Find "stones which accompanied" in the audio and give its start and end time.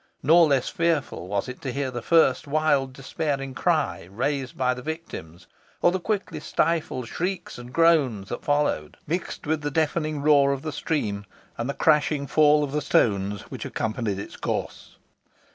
12.81-14.17